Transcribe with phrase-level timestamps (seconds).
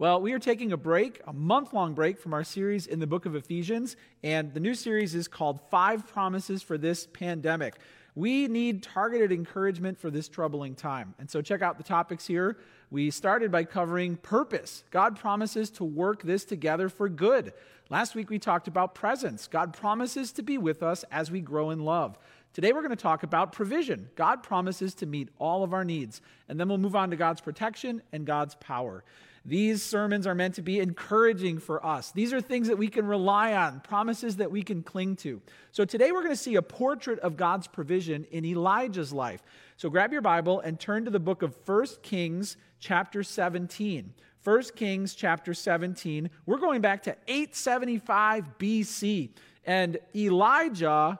[0.00, 3.06] Well, we are taking a break, a month long break from our series in the
[3.08, 7.74] book of Ephesians, and the new series is called Five Promises for This Pandemic.
[8.14, 11.16] We need targeted encouragement for this troubling time.
[11.18, 12.58] And so, check out the topics here.
[12.92, 14.84] We started by covering purpose.
[14.92, 17.52] God promises to work this together for good.
[17.90, 19.48] Last week, we talked about presence.
[19.48, 22.16] God promises to be with us as we grow in love.
[22.52, 24.10] Today, we're going to talk about provision.
[24.14, 26.22] God promises to meet all of our needs.
[26.48, 29.02] And then we'll move on to God's protection and God's power.
[29.48, 32.12] These sermons are meant to be encouraging for us.
[32.12, 35.40] These are things that we can rely on, promises that we can cling to.
[35.72, 39.42] So today we're going to see a portrait of God's provision in Elijah's life.
[39.78, 44.12] So grab your Bible and turn to the book of 1 Kings, chapter 17.
[44.44, 46.28] 1 Kings, chapter 17.
[46.44, 49.30] We're going back to 875 BC.
[49.64, 51.18] And Elijah,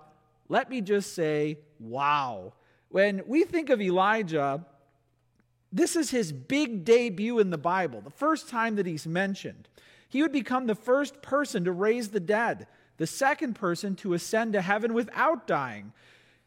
[0.50, 2.52] let me just say, wow.
[2.90, 4.66] When we think of Elijah,
[5.72, 9.68] this is his big debut in the Bible, the first time that he's mentioned.
[10.08, 14.54] He would become the first person to raise the dead, the second person to ascend
[14.54, 15.92] to heaven without dying.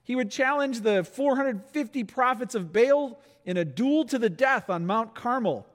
[0.04, 4.88] He would challenge the 450 prophets of Baal in a duel to the death on
[4.88, 5.68] Mount Carmel.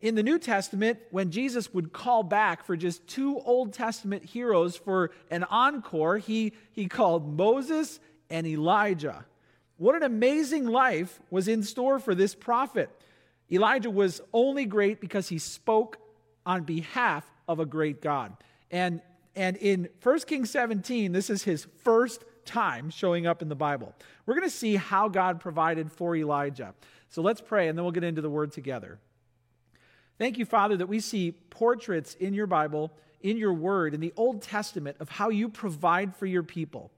[0.00, 4.76] In the New Testament, when Jesus would call back for just two Old Testament heroes
[4.76, 9.24] for an encore, he, he called Moses and Elijah.
[9.76, 12.90] What an amazing life was in store for this prophet.
[13.50, 15.98] Elijah was only great because he spoke
[16.46, 18.36] on behalf of a great God.
[18.70, 19.00] And,
[19.34, 23.94] and in 1 Kings 17, this is his first time showing up in the Bible.
[24.26, 26.74] We're going to see how God provided for Elijah.
[27.08, 28.98] So let's pray, and then we'll get into the word together.
[30.18, 34.12] Thank you, Father, that we see portraits in your Bible, in your word, in the
[34.16, 36.92] Old Testament of how you provide for your people.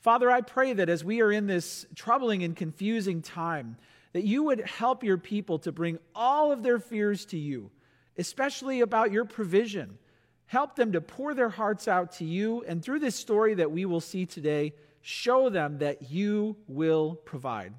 [0.00, 3.76] Father, I pray that as we are in this troubling and confusing time,
[4.12, 7.70] that you would help your people to bring all of their fears to you,
[8.16, 9.98] especially about your provision.
[10.46, 13.84] Help them to pour their hearts out to you, and through this story that we
[13.84, 14.72] will see today,
[15.02, 17.74] show them that you will provide.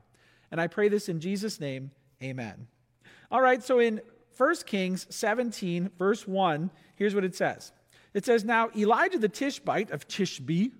[0.52, 2.68] And I pray this in Jesus' name, amen.
[3.32, 4.02] All right, so in
[4.38, 7.72] 1 Kings 17, verse 1, here's what it says.
[8.14, 10.72] It says, Now Elijah the Tishbite of Tishbe,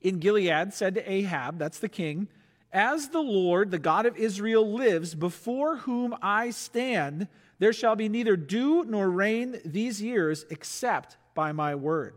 [0.00, 2.28] in Gilead said to Ahab, that's the king,
[2.72, 8.08] As the Lord, the God of Israel, lives, before whom I stand, there shall be
[8.08, 12.14] neither dew nor rain these years except by my word.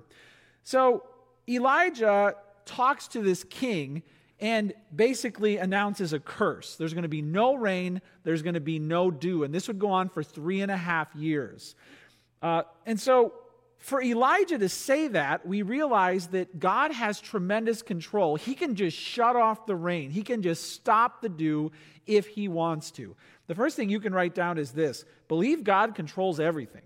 [0.63, 1.03] So
[1.47, 2.35] Elijah
[2.65, 4.03] talks to this king
[4.39, 6.75] and basically announces a curse.
[6.75, 9.43] There's going to be no rain, there's going to be no dew.
[9.43, 11.75] And this would go on for three and a half years.
[12.41, 13.33] Uh, and so
[13.79, 18.35] for Elijah to say that, we realize that God has tremendous control.
[18.35, 21.71] He can just shut off the rain, He can just stop the dew
[22.05, 23.15] if He wants to.
[23.47, 26.83] The first thing you can write down is this believe God controls everything.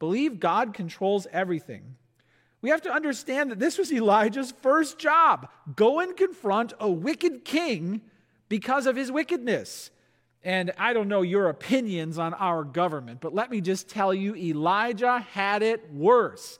[0.00, 1.96] Believe God controls everything.
[2.60, 7.44] We have to understand that this was Elijah's first job go and confront a wicked
[7.44, 8.02] king
[8.48, 9.90] because of his wickedness.
[10.44, 14.36] And I don't know your opinions on our government, but let me just tell you
[14.36, 16.58] Elijah had it worse.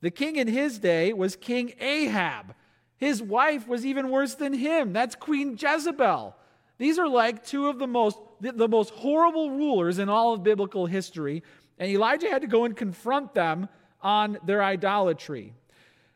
[0.00, 2.54] The king in his day was King Ahab.
[2.96, 4.94] His wife was even worse than him.
[4.94, 6.34] That's Queen Jezebel.
[6.78, 10.86] These are like two of the most, the most horrible rulers in all of biblical
[10.86, 11.42] history.
[11.78, 13.68] And Elijah had to go and confront them
[14.00, 15.52] on their idolatry.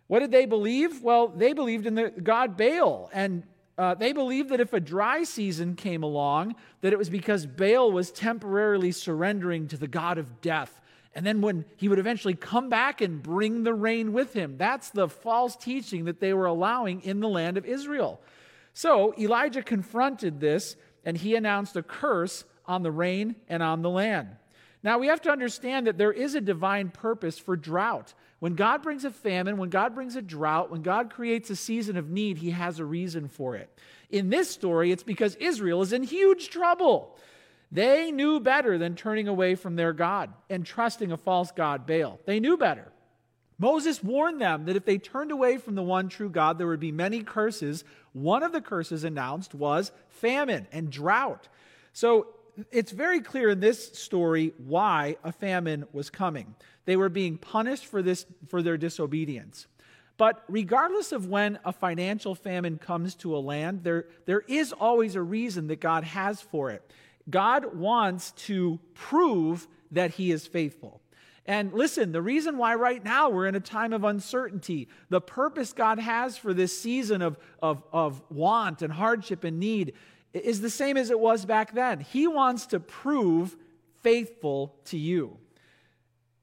[0.06, 1.03] What did they believe?
[1.03, 3.10] Well, they believed in the god Baal.
[3.12, 3.44] And
[3.78, 7.91] uh, they believed that if a dry season came along, that it was because Baal
[7.91, 10.81] was temporarily surrendering to the god of death.
[11.14, 14.56] And then when he would eventually come back and bring the rain with him.
[14.56, 18.20] That's the false teaching that they were allowing in the land of Israel.
[18.75, 23.91] So Elijah confronted this and he announced a curse on the rain and on the
[23.91, 24.28] land.
[24.82, 28.14] Now we have to understand that there is a divine purpose for drought.
[28.40, 31.96] When God brings a famine, when God brings a drought, when God creates a season
[31.96, 33.70] of need, he has a reason for it.
[34.10, 37.16] In this story, it's because Israel is in huge trouble.
[37.70, 42.18] They knew better than turning away from their God and trusting a false God, Baal.
[42.24, 42.91] They knew better.
[43.59, 46.80] Moses warned them that if they turned away from the one true God, there would
[46.80, 47.84] be many curses.
[48.15, 51.48] One of the curses announced was famine and drought.
[51.92, 52.28] So
[52.70, 56.54] it's very clear in this story why a famine was coming.
[56.84, 59.66] They were being punished for this for their disobedience.
[60.20, 65.14] But regardless of when a financial famine comes to a land, there, there is always
[65.14, 66.82] a reason that God has for it.
[67.30, 71.00] God wants to prove that He is faithful.
[71.46, 75.72] And listen, the reason why right now we're in a time of uncertainty, the purpose
[75.72, 79.94] God has for this season of, of, of want and hardship and need
[80.32, 82.00] is the same as it was back then.
[82.00, 83.56] He wants to prove
[84.03, 85.36] faithful to you.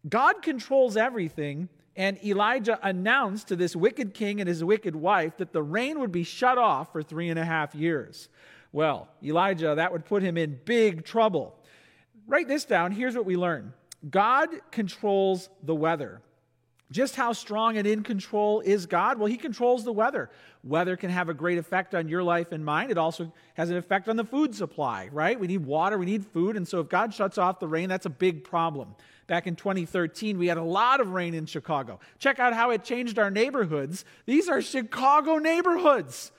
[0.08, 5.54] God controls everything, and Elijah announced to this wicked king and his wicked wife that
[5.54, 8.30] the rain would be shut off for three and a half years.
[8.72, 11.56] Well, Elijah, that would put him in big trouble.
[12.28, 12.92] Write this down.
[12.92, 13.74] Here's what we learn
[14.10, 16.22] God controls the weather.
[16.90, 19.20] Just how strong and in control is God?
[19.20, 20.30] Well, He controls the weather.
[20.64, 22.90] Weather can have a great effect on your life and mine.
[22.90, 25.38] It also has an effect on the food supply, right?
[25.38, 26.56] We need water, we need food.
[26.56, 28.96] And so if God shuts off the rain, that's a big problem.
[29.28, 32.00] Back in 2013, we had a lot of rain in Chicago.
[32.20, 34.06] Check out how it changed our neighborhoods.
[34.26, 36.32] These are Chicago neighborhoods.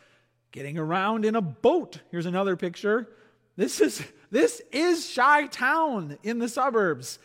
[0.51, 2.01] Getting around in a boat.
[2.11, 3.07] Here's another picture.
[3.57, 7.19] This is this is Chi Town in the suburbs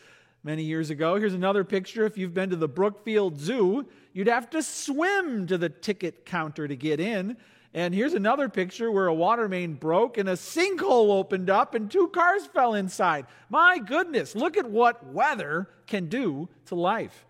[0.44, 1.16] many years ago.
[1.16, 2.04] Here's another picture.
[2.04, 6.68] If you've been to the Brookfield Zoo, you'd have to swim to the ticket counter
[6.68, 7.36] to get in.
[7.72, 11.90] And here's another picture where a water main broke and a sinkhole opened up and
[11.90, 13.26] two cars fell inside.
[13.48, 17.26] My goodness, look at what weather can do to life.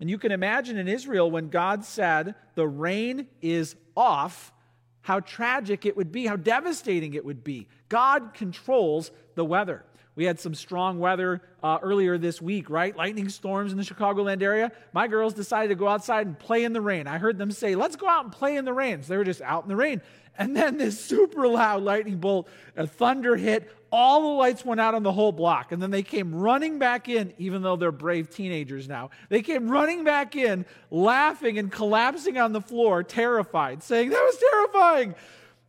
[0.00, 4.52] And you can imagine in Israel when God said, the rain is off,
[5.02, 7.68] how tragic it would be, how devastating it would be.
[7.88, 9.84] God controls the weather.
[10.16, 12.94] We had some strong weather uh, earlier this week, right?
[12.94, 14.72] Lightning storms in the Chicagoland area.
[14.92, 17.06] My girls decided to go outside and play in the rain.
[17.06, 19.02] I heard them say, let's go out and play in the rain.
[19.02, 20.02] So they were just out in the rain.
[20.36, 23.72] And then this super loud lightning bolt, a thunder hit.
[23.92, 25.72] All the lights went out on the whole block.
[25.72, 29.10] And then they came running back in, even though they're brave teenagers now.
[29.28, 34.38] They came running back in, laughing and collapsing on the floor, terrified, saying, That was
[34.50, 35.14] terrifying.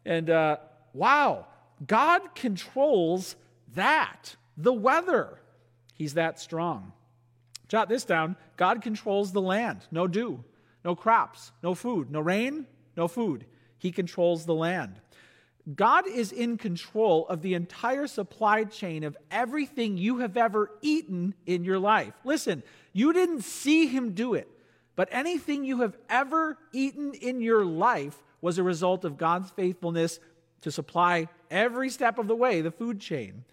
[0.05, 0.57] And uh,
[0.93, 1.47] wow,
[1.85, 3.35] God controls
[3.75, 5.39] that, the weather.
[5.95, 6.93] He's that strong.
[7.67, 9.81] Jot this down God controls the land.
[9.91, 10.43] No dew,
[10.83, 13.45] no crops, no food, no rain, no food.
[13.77, 14.99] He controls the land.
[15.75, 21.35] God is in control of the entire supply chain of everything you have ever eaten
[21.45, 22.13] in your life.
[22.23, 22.63] Listen,
[22.93, 24.47] you didn't see him do it,
[24.95, 30.19] but anything you have ever eaten in your life was a result of God's faithfulness
[30.61, 33.43] to supply every step of the way the food chain.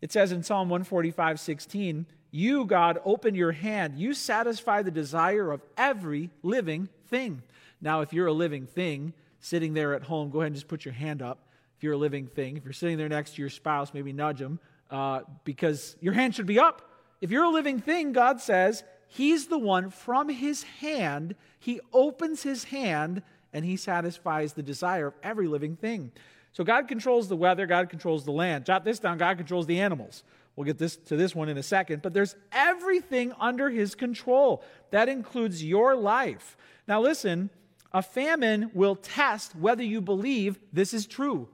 [0.00, 3.98] It says in Psalm 145 16, You, God, open your hand.
[3.98, 7.42] You satisfy the desire of every living thing.
[7.80, 10.84] Now, if you're a living thing sitting there at home, go ahead and just put
[10.84, 11.47] your hand up.
[11.78, 14.40] If you're a living thing, if you're sitting there next to your spouse, maybe nudge
[14.40, 14.58] them
[14.90, 16.90] uh, because your hand should be up.
[17.20, 22.42] If you're a living thing, God says, He's the one from His hand, He opens
[22.42, 23.22] His hand
[23.52, 26.10] and He satisfies the desire of every living thing.
[26.52, 28.64] So God controls the weather, God controls the land.
[28.64, 30.24] Jot this down God controls the animals.
[30.56, 34.64] We'll get this to this one in a second, but there's everything under his control.
[34.90, 36.56] That includes your life.
[36.88, 37.50] Now listen,
[37.92, 41.48] a famine will test whether you believe this is true.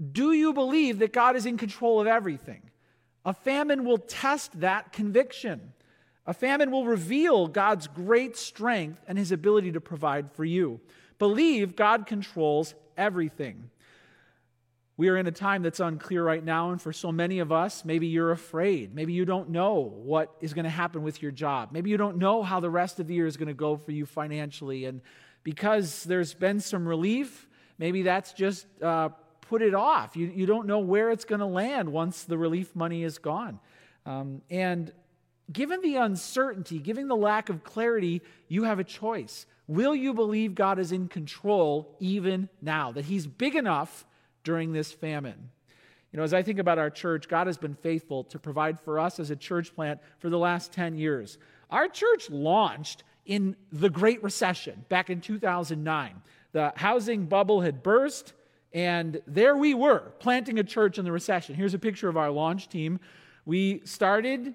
[0.00, 2.62] Do you believe that God is in control of everything?
[3.24, 5.72] A famine will test that conviction.
[6.26, 10.80] A famine will reveal God's great strength and his ability to provide for you.
[11.18, 13.70] Believe God controls everything.
[14.96, 17.84] We are in a time that's unclear right now, and for so many of us,
[17.84, 18.94] maybe you're afraid.
[18.94, 21.70] Maybe you don't know what is going to happen with your job.
[21.70, 23.92] Maybe you don't know how the rest of the year is going to go for
[23.92, 24.86] you financially.
[24.86, 25.00] And
[25.44, 27.48] because there's been some relief,
[27.78, 29.10] maybe that's just uh,
[29.48, 30.16] put it off.
[30.16, 33.58] You, you don't know where it's going to land once the relief money is gone.
[34.04, 34.92] Um, and
[35.52, 39.46] given the uncertainty, given the lack of clarity, you have a choice.
[39.66, 42.92] Will you believe God is in control even now?
[42.92, 44.06] That He's big enough
[44.44, 45.50] during this famine.
[46.12, 48.98] You know, as I think about our church, God has been faithful to provide for
[48.98, 51.36] us as a church plant for the last 10 years.
[51.70, 56.22] Our church launched in the Great Recession back in 2009.
[56.52, 58.32] The housing bubble had burst,
[58.72, 61.54] and there we were, planting a church in the recession.
[61.54, 63.00] Here's a picture of our launch team.
[63.44, 64.54] We started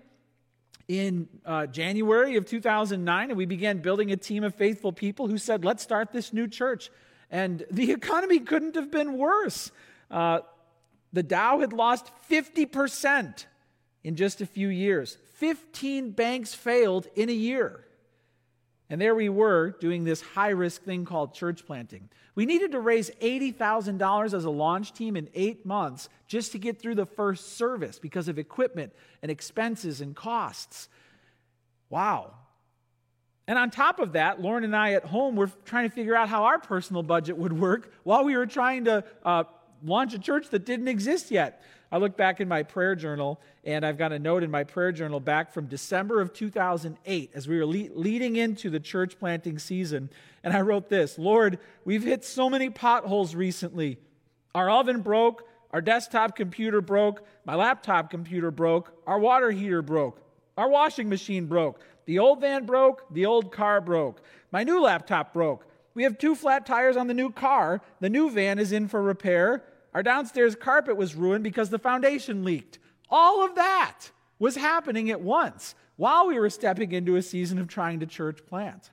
[0.88, 5.38] in uh, January of 2009, and we began building a team of faithful people who
[5.38, 6.92] said, Let's start this new church.
[7.32, 9.72] And the economy couldn't have been worse.
[10.12, 10.42] Uh,
[11.12, 13.46] the Dow had lost 50%
[14.04, 15.18] in just a few years.
[15.36, 17.86] 15 banks failed in a year.
[18.94, 22.10] And there we were doing this high risk thing called church planting.
[22.36, 26.80] We needed to raise $80,000 as a launch team in eight months just to get
[26.80, 30.90] through the first service because of equipment and expenses and costs.
[31.90, 32.36] Wow.
[33.48, 36.30] And on top of that, Lauren and I at home were trying to figure out
[36.30, 39.46] how our personal budget would work while we were trying to uh,
[39.84, 41.64] launch a church that didn't exist yet.
[41.94, 44.92] I look back in my prayer journal, and I've got a note in my prayer
[44.92, 49.60] journal back from December of 2008 as we were le- leading into the church planting
[49.60, 50.10] season.
[50.44, 54.00] And I wrote this Lord, we've hit so many potholes recently.
[54.56, 60.20] Our oven broke, our desktop computer broke, my laptop computer broke, our water heater broke.
[60.58, 61.80] Our washing machine broke.
[62.06, 63.06] The old van broke.
[63.14, 64.24] The old car broke.
[64.52, 65.68] My new laptop broke.
[65.94, 67.82] We have two flat tires on the new car.
[68.00, 69.64] The new van is in for repair.
[69.94, 72.80] Our downstairs carpet was ruined because the foundation leaked.
[73.10, 77.68] All of that was happening at once while we were stepping into a season of
[77.68, 78.92] trying to church plant.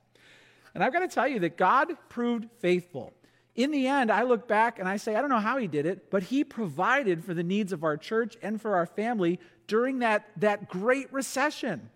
[0.74, 3.12] And I've got to tell you that God proved faithful.
[3.56, 5.86] In the end, I look back and I say, I don't know how he did
[5.86, 10.00] it, but he provided for the needs of our church and for our family during
[10.00, 11.90] that, that great recession.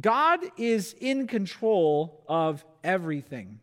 [0.00, 3.60] God is in control of everything.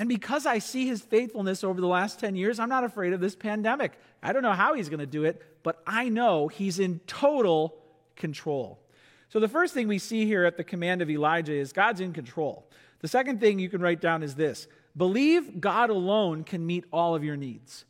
[0.00, 3.20] And because I see his faithfulness over the last 10 years, I'm not afraid of
[3.20, 3.92] this pandemic.
[4.22, 7.76] I don't know how he's going to do it, but I know he's in total
[8.16, 8.80] control.
[9.28, 12.14] So the first thing we see here at the command of Elijah is God's in
[12.14, 12.66] control.
[13.00, 17.14] The second thing you can write down is this believe God alone can meet all
[17.14, 17.84] of your needs.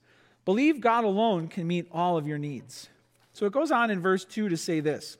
[0.45, 2.88] Believe God alone can meet all of your needs.
[3.35, 5.17] So it goes on in verse 2 to say this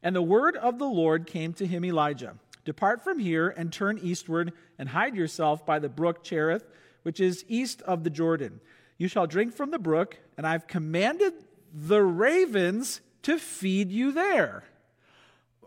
[0.00, 3.98] And the word of the Lord came to him, Elijah Depart from here and turn
[4.02, 6.64] eastward and hide yourself by the brook Cherith,
[7.02, 8.60] which is east of the Jordan.
[8.96, 11.34] You shall drink from the brook, and I've commanded
[11.72, 14.64] the ravens to feed you there.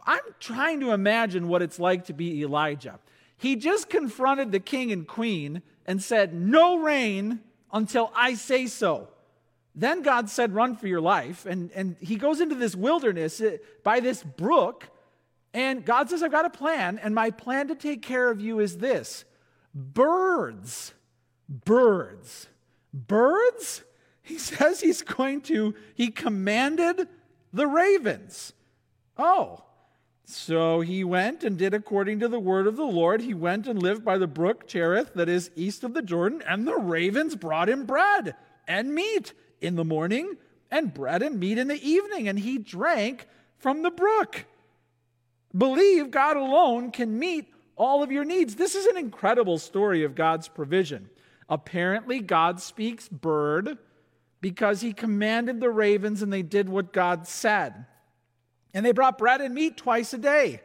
[0.05, 2.99] I'm trying to imagine what it's like to be Elijah.
[3.37, 9.09] He just confronted the king and queen and said, No rain until I say so.
[9.75, 11.45] Then God said, Run for your life.
[11.45, 14.89] And, and he goes into this wilderness uh, by this brook.
[15.57, 16.99] And God says, I've got a plan.
[16.99, 19.25] And my plan to take care of you is this
[19.73, 20.93] birds.
[21.49, 22.47] Birds.
[22.93, 23.83] Birds?
[24.21, 27.07] He says he's going to, he commanded
[27.51, 28.53] the ravens.
[29.17, 29.63] Oh,
[30.25, 33.21] so he went and did according to the word of the Lord.
[33.21, 36.67] He went and lived by the brook Cherith, that is east of the Jordan, and
[36.67, 38.35] the ravens brought him bread
[38.67, 40.35] and meat in the morning,
[40.69, 43.25] and bread and meat in the evening, and he drank
[43.57, 44.45] from the brook.
[45.57, 48.55] Believe God alone can meet all of your needs.
[48.55, 51.09] This is an incredible story of God's provision.
[51.49, 53.77] Apparently, God speaks bird
[54.41, 57.85] because he commanded the ravens and they did what God said.
[58.73, 60.61] And they brought bread and meat twice a day.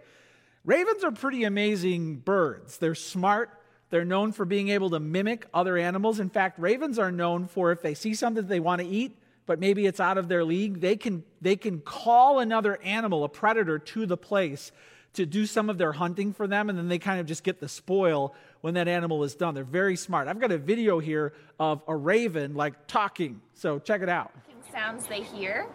[0.65, 2.79] Ravens are pretty amazing birds.
[2.79, 3.51] They're smart.
[3.91, 6.21] They're known for being able to mimic other animals.
[6.21, 9.59] In fact, ravens are known for if they see something they want to eat, but
[9.59, 13.79] maybe it's out of their league, they can, they can call another animal, a predator,
[13.79, 14.73] to the place
[15.15, 17.61] to do some of their hunting for them, and then they kind of just get
[17.61, 19.55] the spoil when that animal is done.
[19.55, 20.29] They're very smart.
[20.29, 24.33] I've got a video here of a raven like talking, so check it out.
[24.73, 25.67] Sounds they hear.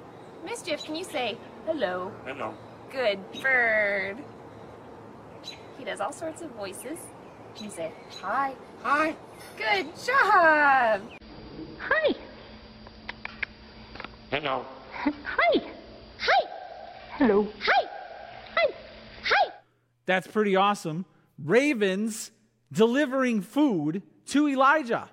[0.44, 2.12] Mischief, can you say hello?
[2.26, 2.54] Hello.
[2.92, 4.18] Good bird.
[5.78, 6.98] He does all sorts of voices.
[7.56, 8.56] Can you say hi?
[8.82, 9.16] Hi.
[9.58, 11.02] Good job.
[11.80, 12.16] Hi.
[14.30, 14.66] Hello.
[14.92, 15.12] Hi.
[16.20, 16.50] Hi.
[17.12, 17.48] Hello.
[17.62, 17.90] Hi.
[18.56, 18.74] Hi.
[19.24, 19.52] Hi.
[20.06, 21.06] That's pretty awesome.
[21.42, 22.32] Ravens
[22.72, 25.10] delivering food to Elijah.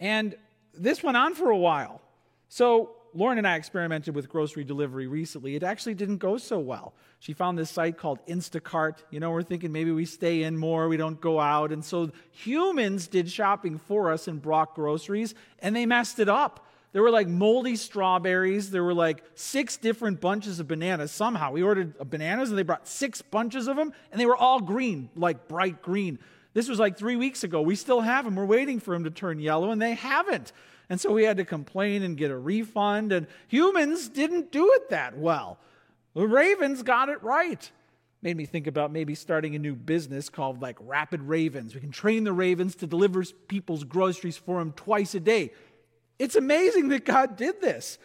[0.00, 0.36] And
[0.72, 2.00] this went on for a while.
[2.48, 5.54] So Lauren and I experimented with grocery delivery recently.
[5.54, 6.94] It actually didn't go so well.
[7.18, 8.98] She found this site called Instacart.
[9.10, 11.72] You know, we're thinking maybe we stay in more, we don't go out.
[11.72, 16.65] And so humans did shopping for us and brought groceries, and they messed it up.
[16.96, 18.70] There were like moldy strawberries.
[18.70, 21.12] There were like six different bunches of bananas.
[21.12, 24.62] Somehow we ordered bananas and they brought six bunches of them, and they were all
[24.62, 26.18] green, like bright green.
[26.54, 27.60] This was like three weeks ago.
[27.60, 28.34] We still have them.
[28.34, 30.52] We're waiting for them to turn yellow, and they haven't.
[30.88, 33.12] And so we had to complain and get a refund.
[33.12, 35.58] And humans didn't do it that well.
[36.14, 37.70] The ravens got it right.
[38.22, 41.74] Made me think about maybe starting a new business called like Rapid Ravens.
[41.74, 45.52] We can train the ravens to deliver people's groceries for them twice a day.
[46.18, 47.98] It's amazing that God did this.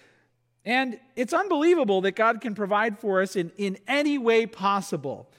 [0.65, 5.29] And it's unbelievable that God can provide for us in, in any way possible.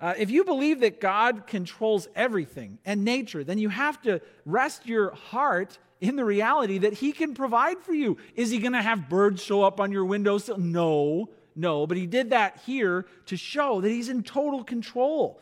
[0.00, 4.86] Uh, if you believe that God controls everything and nature, then you have to rest
[4.86, 8.18] your heart in the reality that He can provide for you.
[8.34, 10.58] Is He going to have birds show up on your windowsill?
[10.58, 11.86] No, no.
[11.86, 15.40] But He did that here to show that He's in total control.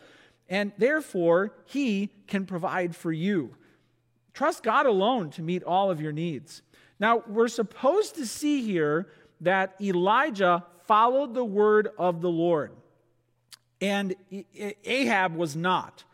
[0.49, 3.57] And therefore, He can provide for you.
[4.35, 6.63] Trust God alone to meet all of your needs.
[7.03, 9.09] Now, we're supposed to see here
[9.41, 12.71] that Elijah followed the word of the Lord,
[13.81, 14.15] and
[14.85, 16.05] Ahab was not.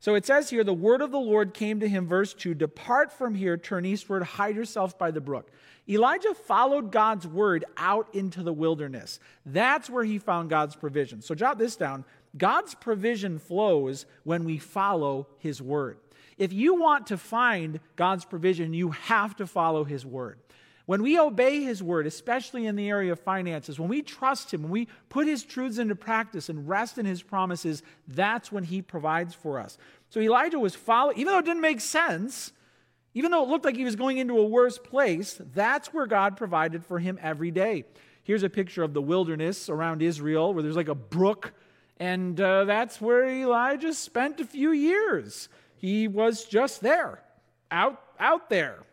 [0.00, 3.12] So it says here, the word of the Lord came to him, verse 2 Depart
[3.12, 5.48] from here, turn eastward, hide yourself by the brook.
[5.88, 9.20] Elijah followed God's word out into the wilderness.
[9.46, 11.22] That's where he found God's provision.
[11.22, 12.04] So jot this down
[12.36, 15.98] God's provision flows when we follow his word.
[16.42, 20.40] If you want to find God's provision, you have to follow his word.
[20.86, 24.64] When we obey his word, especially in the area of finances, when we trust him,
[24.64, 28.82] when we put his truths into practice and rest in his promises, that's when he
[28.82, 29.78] provides for us.
[30.10, 32.50] So Elijah was following, even though it didn't make sense,
[33.14, 36.36] even though it looked like he was going into a worse place, that's where God
[36.36, 37.84] provided for him every day.
[38.24, 41.52] Here's a picture of the wilderness around Israel where there's like a brook,
[42.00, 45.48] and uh, that's where Elijah spent a few years.
[45.82, 47.24] He was just there,
[47.72, 48.84] out, out there,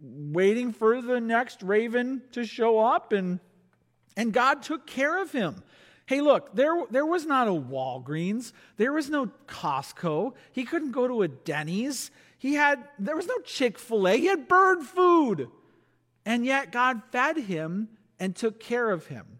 [0.00, 3.38] waiting for the next raven to show up, and,
[4.16, 5.62] and God took care of him.
[6.06, 8.52] Hey, look, there, there was not a Walgreens.
[8.78, 10.32] There was no Costco.
[10.52, 12.10] He couldn't go to a Denny's.
[12.38, 14.16] He had, there was no Chick fil A.
[14.16, 15.50] He had bird food.
[16.24, 19.37] And yet God fed him and took care of him.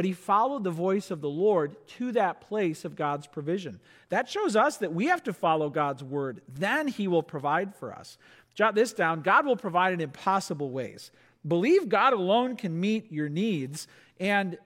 [0.00, 3.80] But he followed the voice of the Lord to that place of God's provision.
[4.08, 6.40] That shows us that we have to follow God's word.
[6.48, 8.16] Then he will provide for us.
[8.54, 11.10] Jot this down God will provide in impossible ways.
[11.46, 13.88] Believe God alone can meet your needs
[14.18, 14.56] and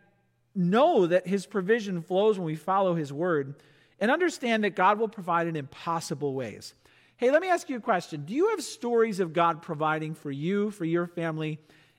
[0.55, 3.57] know that his provision flows when we follow his word
[3.99, 6.75] and understand that God will provide in impossible ways.
[7.17, 8.25] Hey, let me ask you a question.
[8.25, 11.59] Do you have stories of God providing for you, for your family,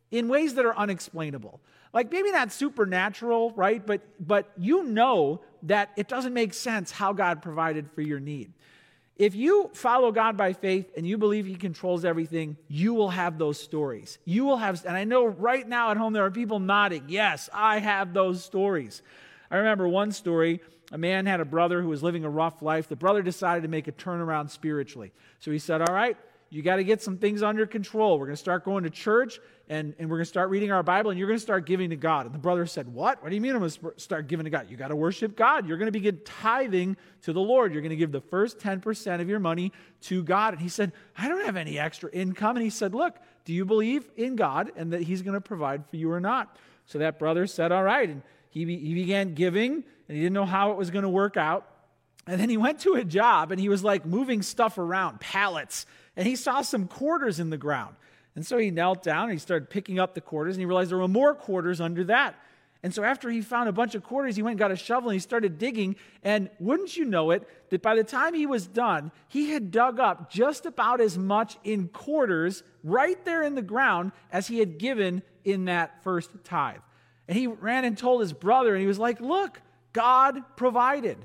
[0.09, 1.59] in ways that are unexplainable?
[1.95, 3.83] Like maybe not supernatural, right?
[3.83, 8.51] But but you know that it doesn't make sense how God provided for your need.
[9.15, 13.37] If you follow God by faith and you believe He controls everything, you will have
[13.37, 14.19] those stories.
[14.25, 17.49] You will have, and I know right now at home there are people nodding, yes,
[17.53, 19.01] I have those stories.
[19.49, 20.59] I remember one story
[20.91, 22.87] a man had a brother who was living a rough life.
[22.87, 25.13] The brother decided to make a turnaround spiritually.
[25.39, 26.17] So he said, All right,
[26.49, 28.19] you got to get some things under control.
[28.19, 30.83] We're going to start going to church and, and we're going to start reading our
[30.83, 32.27] Bible and you're going to start giving to God.
[32.27, 33.21] And the brother said, What?
[33.21, 34.67] What do you mean I'm going to start giving to God?
[34.69, 35.67] You got to worship God.
[35.67, 37.73] You're going to begin tithing to the Lord.
[37.73, 39.71] You're going to give the first 10% of your money
[40.01, 40.53] to God.
[40.53, 42.57] And he said, I don't have any extra income.
[42.57, 45.87] And he said, Look, do you believe in God and that he's going to provide
[45.89, 46.57] for you or not?
[46.85, 48.07] So that brother said, All right.
[48.07, 51.37] And he, he began giving and he didn't know how it was going to work
[51.37, 51.67] out.
[52.27, 55.85] And then he went to a job and he was like moving stuff around, pallets,
[56.15, 57.95] and he saw some quarters in the ground.
[58.35, 60.91] And so he knelt down and he started picking up the quarters and he realized
[60.91, 62.35] there were more quarters under that.
[62.83, 65.09] And so after he found a bunch of quarters, he went and got a shovel
[65.09, 65.95] and he started digging.
[66.21, 69.99] And wouldn't you know it, that by the time he was done, he had dug
[69.99, 74.77] up just about as much in quarters right there in the ground as he had
[74.77, 76.81] given in that first tithe.
[77.27, 79.61] And he ran and told his brother, and he was like, Look,
[79.93, 81.17] God provided.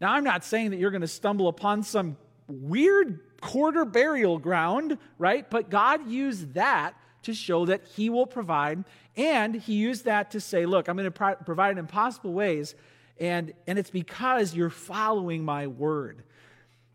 [0.00, 2.16] Now, I'm not saying that you're going to stumble upon some
[2.48, 5.48] weird quarter burial ground, right?
[5.48, 8.84] But God used that to show that He will provide.
[9.16, 12.74] And He used that to say, look, I'm going to pro- provide in impossible ways.
[13.20, 16.22] And, and it's because you're following my word.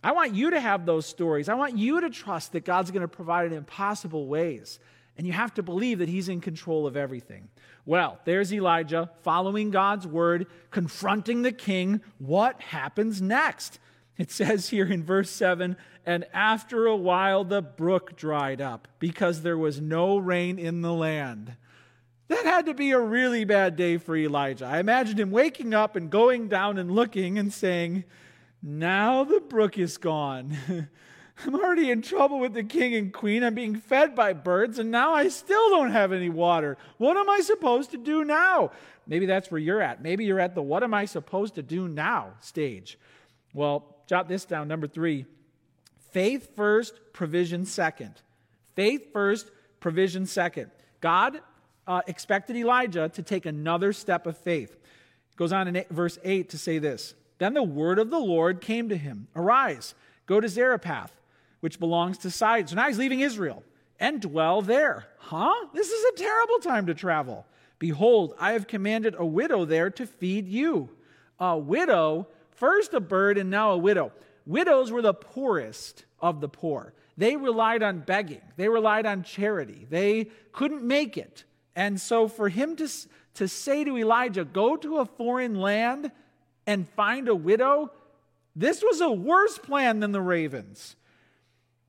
[0.03, 1.49] I want you to have those stories.
[1.49, 4.79] I want you to trust that God's going to provide in impossible ways.
[5.17, 7.49] And you have to believe that he's in control of everything.
[7.85, 12.01] Well, there's Elijah following God's word, confronting the king.
[12.17, 13.79] What happens next?
[14.19, 19.41] It says here in verse 7 And after a while the brook dried up because
[19.41, 21.55] there was no rain in the land.
[22.27, 24.65] That had to be a really bad day for Elijah.
[24.65, 28.03] I imagined him waking up and going down and looking and saying,
[28.61, 30.55] Now the brook is gone.
[31.45, 33.41] I'm already in trouble with the king and queen.
[33.41, 36.77] I'm being fed by birds, and now I still don't have any water.
[36.97, 38.71] What am I supposed to do now?
[39.07, 40.03] Maybe that's where you're at.
[40.03, 42.99] Maybe you're at the what am I supposed to do now stage.
[43.53, 44.67] Well, jot this down.
[44.67, 45.25] Number three
[46.11, 48.15] faith first, provision second.
[48.75, 50.71] Faith first, provision second.
[50.99, 51.39] God
[51.87, 54.71] uh, expected Elijah to take another step of faith.
[54.71, 58.19] It goes on in eight, verse 8 to say this Then the word of the
[58.19, 59.93] Lord came to him Arise,
[60.25, 61.13] go to Zarephath
[61.59, 62.67] which belongs to Sidon.
[62.67, 63.63] So now he's leaving Israel
[63.99, 65.07] and dwell there.
[65.17, 65.53] Huh?
[65.73, 67.45] This is a terrible time to travel.
[67.79, 70.89] Behold, I have commanded a widow there to feed you.
[71.39, 72.27] A widow,
[72.59, 74.11] first a bird and now a widow.
[74.45, 76.93] Widows were the poorest of the poor.
[77.17, 79.87] They relied on begging, they relied on charity.
[79.89, 81.43] They couldn't make it.
[81.75, 82.89] And so for him to,
[83.35, 86.11] to say to Elijah, Go to a foreign land
[86.67, 87.91] and find a widow,
[88.55, 90.95] this was a worse plan than the ravens.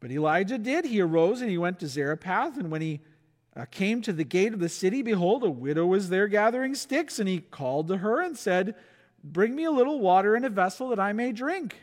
[0.00, 0.84] But Elijah did.
[0.84, 2.56] He arose and he went to Zarephath.
[2.56, 3.00] And when he
[3.54, 7.18] uh, came to the gate of the city, behold, a widow was there gathering sticks.
[7.18, 8.74] And he called to her and said,
[9.22, 11.76] Bring me a little water in a vessel that I may drink.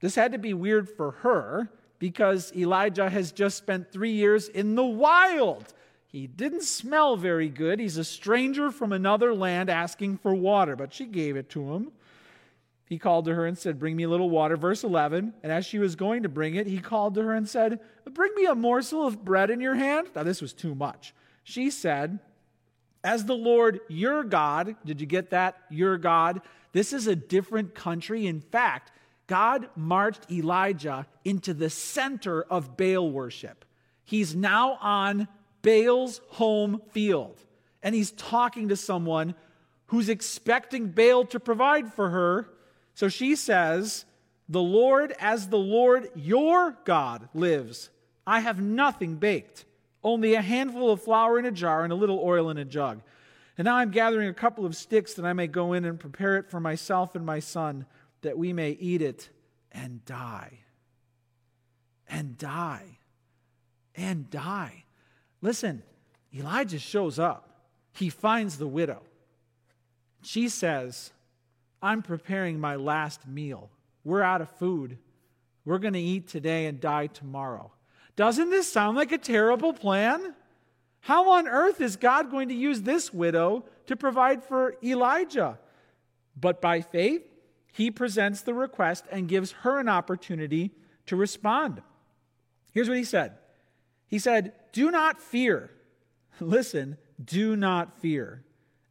[0.00, 4.74] This had to be weird for her because Elijah has just spent three years in
[4.74, 5.72] the wild.
[6.06, 7.80] He didn't smell very good.
[7.80, 11.92] He's a stranger from another land asking for water, but she gave it to him.
[12.86, 14.56] He called to her and said, Bring me a little water.
[14.56, 15.34] Verse 11.
[15.42, 17.80] And as she was going to bring it, he called to her and said,
[18.12, 20.08] Bring me a morsel of bread in your hand.
[20.14, 21.14] Now, this was too much.
[21.42, 22.18] She said,
[23.04, 25.58] As the Lord your God, did you get that?
[25.68, 26.40] Your God.
[26.72, 28.26] This is a different country.
[28.26, 28.90] In fact,
[29.26, 33.64] God marched Elijah into the center of Baal worship.
[34.04, 35.28] He's now on
[35.62, 37.38] Baal's home field,
[37.82, 39.34] and he's talking to someone
[39.86, 42.48] who's expecting Baal to provide for her.
[42.94, 44.04] So she says,
[44.48, 47.90] The Lord, as the Lord your God lives,
[48.26, 49.64] I have nothing baked,
[50.04, 53.00] only a handful of flour in a jar and a little oil in a jug.
[53.56, 56.36] And now I'm gathering a couple of sticks that I may go in and prepare
[56.36, 57.86] it for myself and my son,
[58.22, 59.30] that we may eat it
[59.72, 60.58] and die.
[62.08, 62.98] And die.
[63.96, 64.84] And die.
[65.40, 65.82] Listen,
[66.34, 67.50] Elijah shows up.
[67.92, 69.02] He finds the widow.
[70.22, 71.12] She says,
[71.80, 73.70] I'm preparing my last meal.
[74.04, 74.98] We're out of food.
[75.64, 77.72] We're going to eat today and die tomorrow.
[78.16, 80.34] Doesn't this sound like a terrible plan?
[81.00, 85.58] How on earth is God going to use this widow to provide for Elijah?
[86.38, 87.22] But by faith,
[87.72, 90.70] he presents the request and gives her an opportunity
[91.06, 91.82] to respond.
[92.72, 93.32] Here's what he said
[94.06, 95.70] He said, Do not fear.
[96.40, 98.42] Listen, do not fear.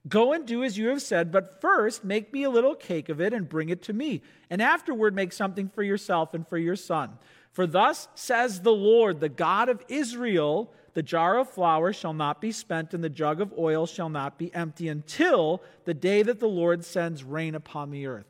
[0.07, 3.21] Go and do as you have said, but first make me a little cake of
[3.21, 4.21] it and bring it to me.
[4.49, 7.17] And afterward make something for yourself and for your son.
[7.53, 12.39] For thus says the Lord, the God of Israel the jar of flour shall not
[12.39, 16.39] be spent, and the jug of oil shall not be empty until the day that
[16.39, 18.27] the Lord sends rain upon the earth.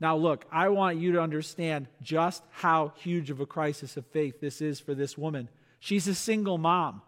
[0.00, 4.40] Now, look, I want you to understand just how huge of a crisis of faith
[4.40, 5.48] this is for this woman.
[5.80, 7.00] She's a single mom.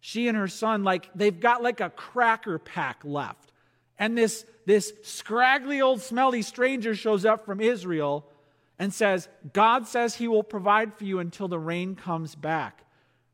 [0.00, 3.52] She and her son, like, they've got like a cracker pack left.
[3.98, 8.26] And this, this scraggly old smelly stranger shows up from Israel
[8.78, 12.84] and says, God says he will provide for you until the rain comes back.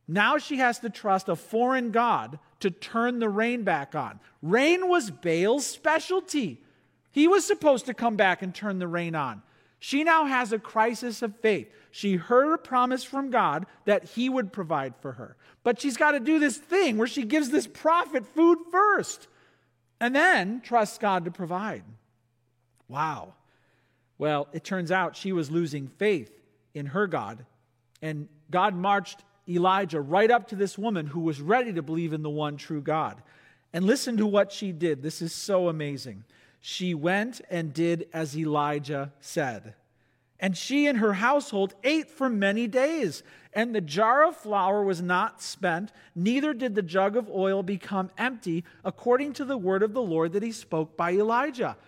[0.06, 4.20] Now she has to trust a foreign God to turn the rain back on.
[4.42, 6.60] Rain was Baal's specialty.
[7.12, 9.42] He was supposed to come back and turn the rain on.
[9.78, 11.68] She now has a crisis of faith.
[11.90, 15.36] She heard a promise from God that he would provide for her.
[15.62, 19.26] But she's got to do this thing where she gives this prophet food first
[20.00, 21.82] and then trusts God to provide.
[22.88, 23.34] Wow.
[24.20, 26.30] Well, it turns out she was losing faith
[26.74, 27.46] in her God,
[28.02, 32.22] and God marched Elijah right up to this woman who was ready to believe in
[32.22, 33.22] the one true God.
[33.72, 35.02] And listen to what she did.
[35.02, 36.24] This is so amazing.
[36.60, 39.72] She went and did as Elijah said.
[40.38, 43.22] And she and her household ate for many days.
[43.54, 48.10] And the jar of flour was not spent, neither did the jug of oil become
[48.18, 51.78] empty, according to the word of the Lord that he spoke by Elijah.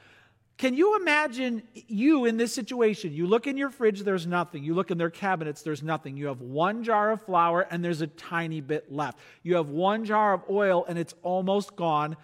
[0.58, 3.12] Can you imagine you in this situation?
[3.12, 4.62] You look in your fridge, there's nothing.
[4.62, 6.16] You look in their cabinets, there's nothing.
[6.16, 9.18] You have one jar of flour and there's a tiny bit left.
[9.42, 12.16] You have one jar of oil and it's almost gone.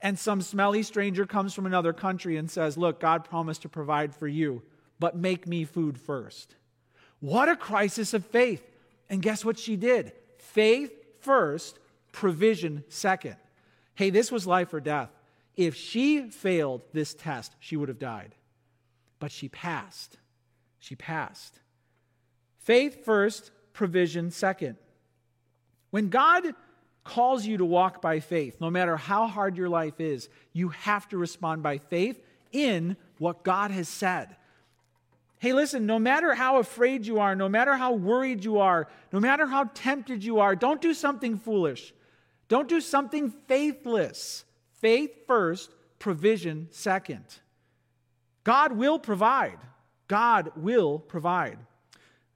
[0.00, 4.14] And some smelly stranger comes from another country and says, Look, God promised to provide
[4.14, 4.62] for you,
[5.00, 6.54] but make me food first.
[7.20, 8.62] What a crisis of faith.
[9.10, 10.12] And guess what she did?
[10.36, 11.78] Faith first,
[12.12, 13.36] provision second.
[13.94, 15.10] Hey, this was life or death.
[15.58, 18.36] If she failed this test, she would have died.
[19.18, 20.16] But she passed.
[20.78, 21.58] She passed.
[22.60, 24.76] Faith first, provision second.
[25.90, 26.54] When God
[27.02, 31.08] calls you to walk by faith, no matter how hard your life is, you have
[31.08, 34.36] to respond by faith in what God has said.
[35.40, 39.18] Hey, listen, no matter how afraid you are, no matter how worried you are, no
[39.18, 41.92] matter how tempted you are, don't do something foolish.
[42.46, 44.44] Don't do something faithless.
[44.80, 47.24] Faith first, provision second.
[48.44, 49.58] God will provide.
[50.06, 51.58] God will provide.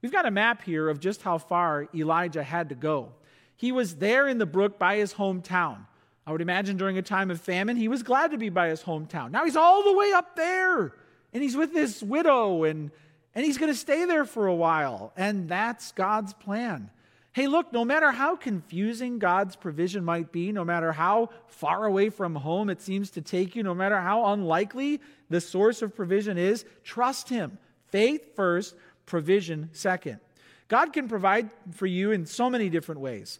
[0.01, 3.13] We've got a map here of just how far Elijah had to go.
[3.55, 5.85] He was there in the brook by his hometown.
[6.27, 8.81] I would imagine during a time of famine, he was glad to be by his
[8.81, 9.31] hometown.
[9.31, 10.93] Now he's all the way up there,
[11.33, 12.91] and he's with this widow, and,
[13.33, 15.13] and he's going to stay there for a while.
[15.17, 16.89] And that's God's plan.
[17.33, 22.09] Hey, look, no matter how confusing God's provision might be, no matter how far away
[22.09, 26.37] from home it seems to take you, no matter how unlikely the source of provision
[26.37, 27.57] is, trust Him.
[27.87, 28.75] Faith first,
[29.07, 30.19] provision second.
[30.67, 33.39] God can provide for you in so many different ways.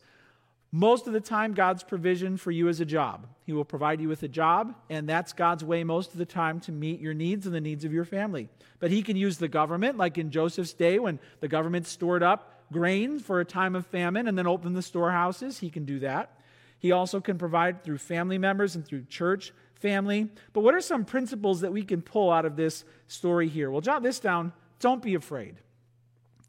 [0.72, 3.28] Most of the time, God's provision for you is a job.
[3.46, 6.60] He will provide you with a job, and that's God's way most of the time
[6.62, 8.50] to meet your needs and the needs of your family.
[8.80, 12.53] But He can use the government, like in Joseph's day when the government stored up
[12.74, 15.60] grain for a time of famine and then open the storehouses.
[15.60, 16.38] He can do that.
[16.80, 20.30] He also can provide through family members and through church family.
[20.52, 23.72] But what are some principles that we can pull out of this story here?
[23.72, 24.52] Well, jot this down.
[24.80, 25.56] Don't be afraid.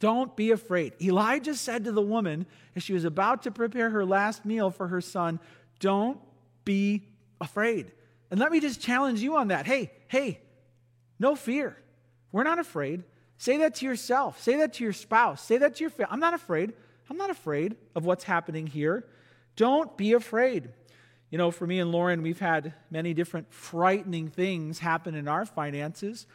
[0.01, 0.95] Don't be afraid.
[1.01, 4.89] Elijah said to the woman as she was about to prepare her last meal for
[4.89, 5.39] her son,
[5.79, 6.19] don't
[6.65, 7.07] be
[7.41, 7.93] afraid.
[8.31, 9.67] And let me just challenge you on that.
[9.67, 10.41] Hey, hey,
[11.19, 11.77] no fear.
[12.33, 13.05] We're not afraid.
[13.39, 14.41] Say that to yourself.
[14.41, 15.43] Say that to your spouse.
[15.43, 16.13] Say that to your family.
[16.13, 16.73] I'm not afraid.
[17.11, 19.05] I'm not afraid of what's happening here.
[19.57, 20.71] Don't be afraid.
[21.31, 25.45] You know, for me and Lauren, we've had many different frightening things happen in our
[25.45, 26.27] finances.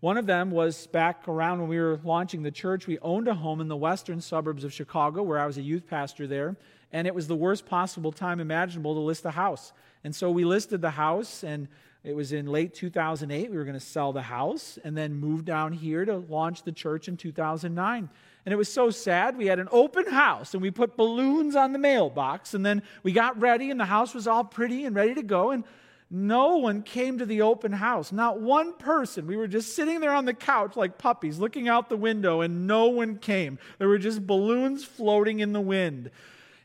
[0.00, 2.86] One of them was back around when we were launching the church.
[2.86, 5.86] We owned a home in the western suburbs of Chicago where I was a youth
[5.88, 6.56] pastor there,
[6.92, 9.72] and it was the worst possible time imaginable to list a house.
[10.04, 11.68] And so we listed the house, and
[12.04, 13.50] it was in late 2008.
[13.50, 16.72] We were going to sell the house and then move down here to launch the
[16.72, 18.10] church in 2009.
[18.44, 19.38] And it was so sad.
[19.38, 22.52] We had an open house and we put balloons on the mailbox.
[22.52, 25.50] And then we got ready, and the house was all pretty and ready to go.
[25.50, 25.64] And
[26.10, 28.12] no one came to the open house.
[28.12, 29.26] Not one person.
[29.26, 32.66] We were just sitting there on the couch like puppies, looking out the window, and
[32.66, 33.58] no one came.
[33.78, 36.10] There were just balloons floating in the wind.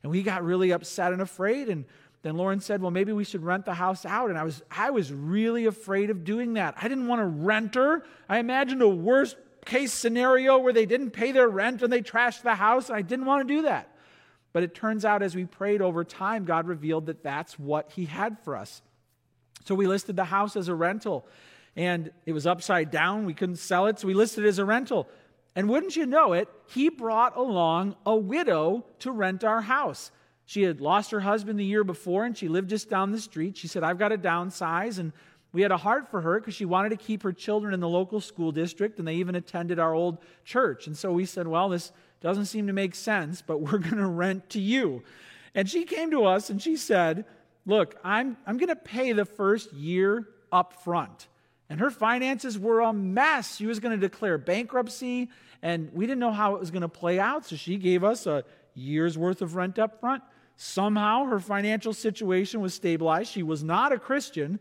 [0.04, 1.70] And we got really upset and afraid.
[1.70, 1.86] And
[2.22, 4.30] then Lauren said, Well, maybe we should rent the house out.
[4.30, 6.76] And I was, I was really afraid of doing that.
[6.78, 8.04] I didn't want to rent her.
[8.28, 12.42] I imagined a worst case scenario where they didn't pay their rent and they trashed
[12.42, 12.90] the house.
[12.90, 13.96] And I didn't want to do that.
[14.52, 18.06] But it turns out as we prayed over time, God revealed that that's what He
[18.06, 18.82] had for us.
[19.66, 21.26] So we listed the house as a rental.
[21.76, 23.26] And it was upside down.
[23.26, 24.00] We couldn't sell it.
[24.00, 25.08] So we listed it as a rental.
[25.56, 30.12] And wouldn't you know it, he brought along a widow to rent our house.
[30.50, 33.56] She had lost her husband the year before and she lived just down the street.
[33.56, 34.98] She said, I've got to downsize.
[34.98, 35.14] And
[35.52, 37.88] we had a heart for her because she wanted to keep her children in the
[37.88, 40.88] local school district and they even attended our old church.
[40.88, 44.08] And so we said, Well, this doesn't seem to make sense, but we're going to
[44.08, 45.04] rent to you.
[45.54, 47.26] And she came to us and she said,
[47.68, 51.28] Look, I'm, I'm going to pay the first year up front.
[51.70, 53.58] And her finances were a mess.
[53.58, 55.30] She was going to declare bankruptcy,
[55.62, 57.46] and we didn't know how it was going to play out.
[57.46, 60.24] So she gave us a year's worth of rent up front.
[60.62, 63.32] Somehow her financial situation was stabilized.
[63.32, 64.60] She was not a Christian.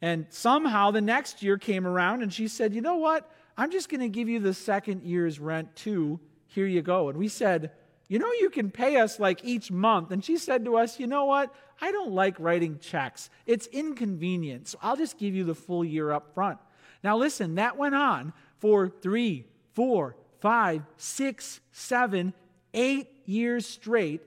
[0.00, 3.28] And somehow the next year came around and she said, You know what?
[3.56, 6.20] I'm just going to give you the second year's rent too.
[6.46, 7.08] Here you go.
[7.08, 7.72] And we said,
[8.06, 10.12] You know, you can pay us like each month.
[10.12, 11.52] And she said to us, You know what?
[11.80, 14.68] I don't like writing checks, it's inconvenient.
[14.68, 16.60] So I'll just give you the full year up front.
[17.02, 22.32] Now, listen, that went on for three, four, five, six, seven,
[22.74, 24.20] eight years straight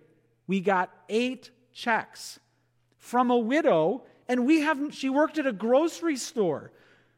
[0.47, 2.39] we got eight checks
[2.97, 6.71] from a widow, and we haven't, she worked at a grocery store.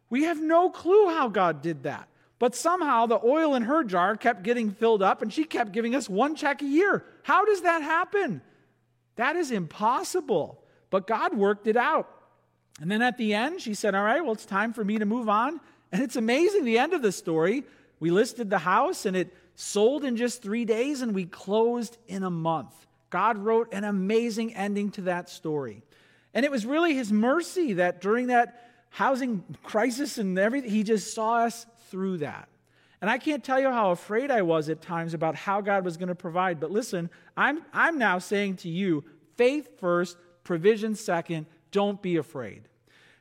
[0.09, 2.07] We have no clue how God did that.
[2.39, 5.95] But somehow the oil in her jar kept getting filled up, and she kept giving
[5.95, 7.03] us one check a year.
[7.23, 8.41] How does that happen?
[9.15, 10.63] That is impossible.
[10.89, 12.09] But God worked it out.
[12.79, 15.05] And then at the end, she said, All right, well, it's time for me to
[15.05, 15.59] move on.
[15.91, 17.63] And it's amazing, the end of the story.
[17.99, 22.23] We listed the house, and it sold in just three days, and we closed in
[22.23, 22.86] a month.
[23.09, 25.83] God wrote an amazing ending to that story.
[26.33, 31.13] And it was really his mercy that during that housing crisis and everything, he just
[31.13, 32.49] saw us through that.
[33.01, 35.97] And I can't tell you how afraid I was at times about how God was
[35.97, 36.59] going to provide.
[36.59, 39.03] But listen, I'm, I'm now saying to you
[39.35, 41.45] faith first, provision second.
[41.71, 42.63] Don't be afraid.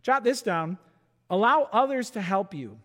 [0.02, 0.78] Jot this down.
[1.28, 2.78] Allow others to help you.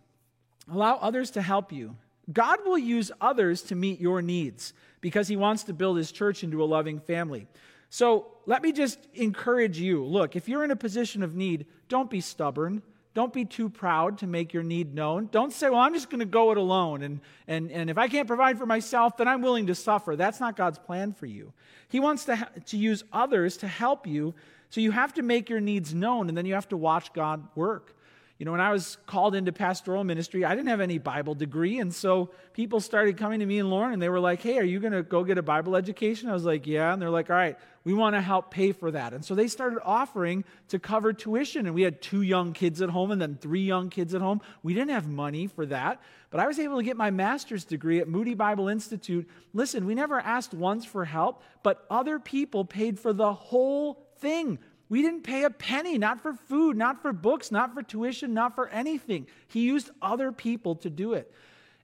[0.70, 1.96] Allow others to help you.
[2.30, 6.44] God will use others to meet your needs because he wants to build his church
[6.44, 7.48] into a loving family.
[7.90, 12.08] So let me just encourage you look, if you're in a position of need, don't
[12.08, 12.82] be stubborn.
[13.14, 15.28] Don't be too proud to make your need known.
[15.30, 17.02] Don't say, well, I'm just going to go it alone.
[17.02, 20.16] And, and, and if I can't provide for myself, then I'm willing to suffer.
[20.16, 21.52] That's not God's plan for you.
[21.88, 24.32] He wants to, ha- to use others to help you.
[24.70, 27.46] So you have to make your needs known, and then you have to watch God
[27.54, 27.94] work.
[28.42, 31.78] You know, when I was called into pastoral ministry, I didn't have any Bible degree.
[31.78, 34.64] And so people started coming to me and Lauren, and they were like, Hey, are
[34.64, 36.28] you going to go get a Bible education?
[36.28, 36.92] I was like, Yeah.
[36.92, 39.12] And they're like, All right, we want to help pay for that.
[39.12, 41.66] And so they started offering to cover tuition.
[41.66, 44.40] And we had two young kids at home and then three young kids at home.
[44.64, 46.02] We didn't have money for that.
[46.30, 49.30] But I was able to get my master's degree at Moody Bible Institute.
[49.54, 54.58] Listen, we never asked once for help, but other people paid for the whole thing
[54.92, 58.54] we didn't pay a penny, not for food, not for books, not for tuition, not
[58.54, 59.26] for anything.
[59.48, 61.32] He used other people to do it.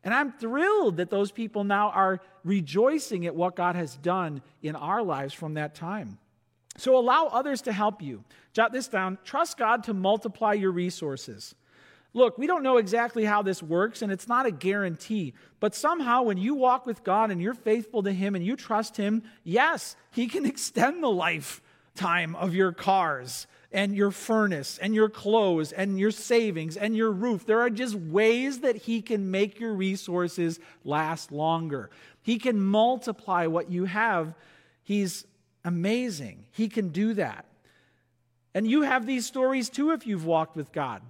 [0.04, 4.76] And I'm thrilled that those people now are rejoicing at what God has done in
[4.76, 6.18] our lives from that time.
[6.76, 8.24] So allow others to help you.
[8.52, 9.16] Jot this down.
[9.24, 11.54] Trust God to multiply your resources.
[12.12, 15.32] Look, we don't know exactly how this works, and it's not a guarantee.
[15.60, 18.98] But somehow, when you walk with God and you're faithful to Him and you trust
[18.98, 21.62] Him, yes, He can extend the life
[21.98, 27.10] time of your cars and your furnace and your clothes and your savings and your
[27.10, 27.44] roof.
[27.44, 31.90] There are just ways that He can make your resources last longer.
[32.22, 34.34] He can multiply what you have.
[34.82, 35.26] He's
[35.64, 36.44] amazing.
[36.52, 37.44] He can do that.
[38.54, 41.02] And you have these stories too if you've walked with God.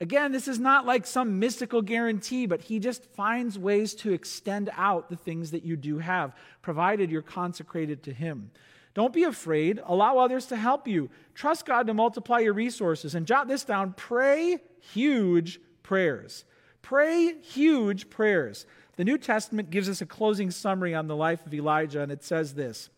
[0.00, 4.70] Again, this is not like some mystical guarantee, but He just finds ways to extend
[4.76, 8.50] out the things that you do have, provided you're consecrated to Him.
[8.98, 9.80] Don't be afraid.
[9.86, 11.08] Allow others to help you.
[11.32, 13.14] Trust God to multiply your resources.
[13.14, 16.44] And jot this down pray huge prayers.
[16.82, 18.66] Pray huge prayers.
[18.96, 22.24] The New Testament gives us a closing summary on the life of Elijah, and it
[22.24, 22.90] says this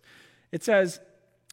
[0.51, 1.01] It says,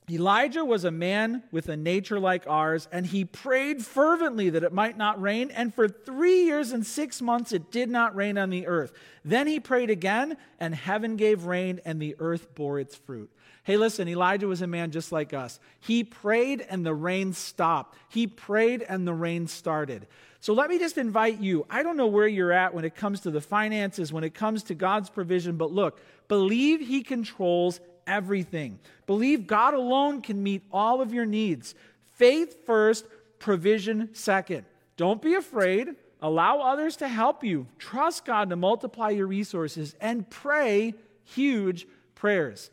[0.09, 4.71] Elijah was a man with a nature like ours, and he prayed fervently that it
[4.71, 5.51] might not rain.
[5.51, 8.93] And for three years and six months, it did not rain on the earth.
[9.25, 13.29] Then he prayed again, and heaven gave rain, and the earth bore its fruit.
[13.67, 15.59] Hey, listen, Elijah was a man just like us.
[15.81, 17.97] He prayed, and the rain stopped.
[18.07, 20.07] He prayed, and the rain started.
[20.39, 21.65] So let me just invite you.
[21.69, 24.63] I don't know where you're at when it comes to the finances, when it comes
[24.63, 25.99] to God's provision, but look,
[26.29, 28.79] believe He controls everything.
[29.05, 31.75] Believe God alone can meet all of your needs.
[32.13, 33.05] Faith first,
[33.37, 34.63] provision second.
[34.95, 35.89] Don't be afraid.
[36.21, 37.67] Allow others to help you.
[37.79, 40.93] Trust God to multiply your resources and pray
[41.25, 42.69] huge prayers.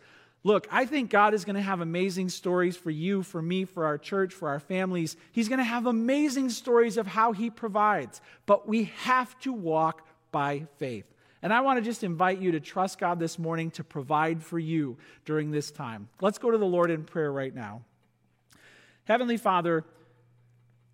[0.47, 3.87] Look, I think God is going to have amazing stories for you, for me, for
[3.87, 5.17] our church, for our families.
[5.33, 10.07] He's going to have amazing stories of how He provides, but we have to walk
[10.31, 11.07] by faith.
[11.41, 14.59] And I want to just invite you to trust God this morning to provide for
[14.59, 16.09] you during this time.
[16.21, 17.83] Let's go to the Lord in prayer right now.
[19.05, 19.85] Heavenly Father,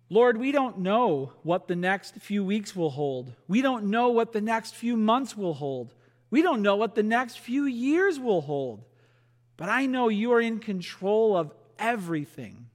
[0.09, 3.33] Lord, we don't know what the next few weeks will hold.
[3.47, 5.93] We don't know what the next few months will hold.
[6.29, 8.83] We don't know what the next few years will hold.
[9.57, 12.67] But I know you are in control of everything.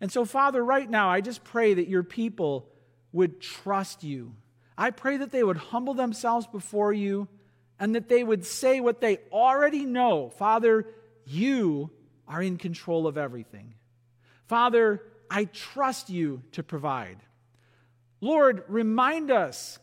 [0.00, 2.68] And so, Father, right now, I just pray that your people
[3.12, 4.34] would trust you
[4.78, 7.28] I pray that they would humble themselves before you
[7.78, 10.86] and that they would say what they already know Father,
[11.24, 11.90] you
[12.28, 13.74] are in control of everything.
[14.46, 17.18] Father, I trust you to provide.
[18.20, 19.78] Lord, remind us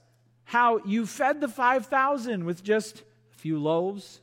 [0.46, 4.22] how you fed the 5,000 with just a few loaves,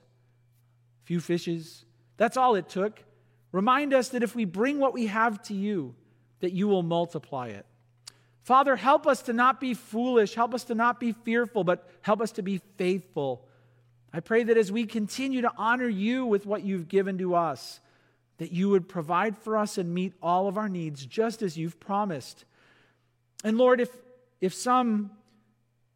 [1.03, 1.85] a few fishes.
[2.21, 3.03] That's all it took.
[3.51, 5.95] Remind us that if we bring what we have to you,
[6.41, 7.65] that you will multiply it.
[8.43, 10.35] Father, help us to not be foolish.
[10.35, 13.47] Help us to not be fearful, but help us to be faithful.
[14.13, 17.81] I pray that as we continue to honor you with what you've given to us,
[18.37, 21.81] that you would provide for us and meet all of our needs just as you've
[21.81, 22.45] promised.
[23.45, 23.89] And Lord, if,
[24.43, 25.11] if some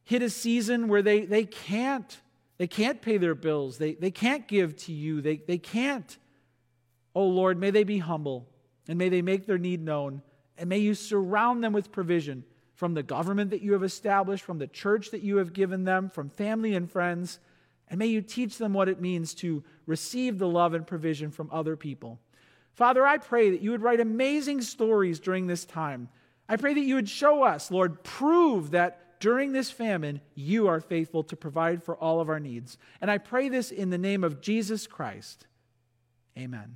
[0.04, 2.18] hit a season where they, they can't,
[2.58, 6.18] they can't pay their bills, they, they can't give to you, they, they can't,
[7.14, 8.48] oh Lord, may they be humble
[8.88, 10.22] and may they make their need known.
[10.56, 14.58] And may you surround them with provision from the government that you have established, from
[14.58, 17.38] the church that you have given them, from family and friends.
[17.88, 21.48] And may you teach them what it means to receive the love and provision from
[21.52, 22.20] other people.
[22.72, 26.08] Father, I pray that you would write amazing stories during this time.
[26.48, 30.80] I pray that you would show us, Lord, prove that during this famine, you are
[30.80, 32.76] faithful to provide for all of our needs.
[33.00, 35.46] And I pray this in the name of Jesus Christ.
[36.36, 36.74] Amen.